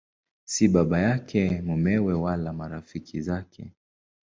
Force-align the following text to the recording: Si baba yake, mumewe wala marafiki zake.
Si 0.51 0.67
baba 0.67 0.99
yake, 1.07 1.41
mumewe 1.65 2.13
wala 2.13 2.53
marafiki 2.53 3.21
zake. 3.21 3.71